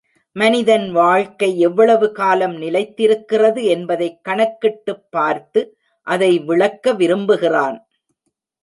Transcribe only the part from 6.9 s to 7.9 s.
விரும்புகிறான்.